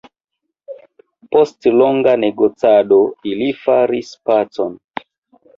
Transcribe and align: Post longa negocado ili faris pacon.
Post 1.35 1.67
longa 1.81 2.15
negocado 2.23 2.99
ili 3.33 3.51
faris 3.67 4.13
pacon. 4.31 4.75